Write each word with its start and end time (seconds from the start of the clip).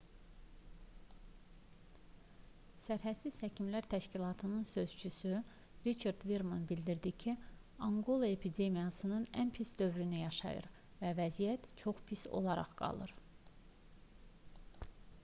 sərhədsiz 2.85 3.35
həkimlər 3.45 3.87
təşkilatının 3.91 4.63
sözçüsü 4.69 5.33
riçard 5.87 6.25
verman 6.31 6.65
bildirdi 6.73 7.11
ki 7.25 7.35
anqola 7.91 8.31
epidemiyanın 8.39 9.29
ən 9.45 9.53
pis 9.59 9.75
dövrünü 9.83 10.23
yaşayır 10.25 10.69
və 11.03 11.13
vəziyyət 11.25 11.69
çox 11.83 12.03
pis 12.13 12.25
olaraq 12.41 12.73
qalır 12.81 13.15